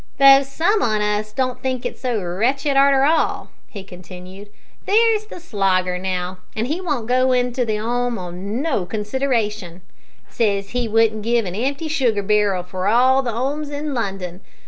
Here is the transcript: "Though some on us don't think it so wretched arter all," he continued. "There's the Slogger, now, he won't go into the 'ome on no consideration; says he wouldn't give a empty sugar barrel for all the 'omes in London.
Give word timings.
"Though 0.17 0.41
some 0.41 0.81
on 0.81 1.03
us 1.03 1.31
don't 1.31 1.61
think 1.61 1.85
it 1.85 1.95
so 1.95 2.19
wretched 2.23 2.75
arter 2.75 3.03
all," 3.05 3.51
he 3.67 3.83
continued. 3.83 4.49
"There's 4.87 5.25
the 5.27 5.39
Slogger, 5.39 5.99
now, 5.99 6.39
he 6.55 6.81
won't 6.81 7.05
go 7.05 7.33
into 7.33 7.65
the 7.65 7.77
'ome 7.77 8.17
on 8.17 8.63
no 8.63 8.87
consideration; 8.87 9.83
says 10.27 10.69
he 10.69 10.87
wouldn't 10.87 11.21
give 11.21 11.45
a 11.45 11.49
empty 11.49 11.87
sugar 11.87 12.23
barrel 12.23 12.63
for 12.63 12.87
all 12.87 13.21
the 13.21 13.31
'omes 13.31 13.69
in 13.69 13.93
London. 13.93 14.41